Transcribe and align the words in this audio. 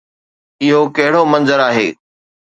اهو 0.63 0.79
ڪهڙو 0.95 1.21
منظر 1.31 1.59
آهي؟ 1.69 1.87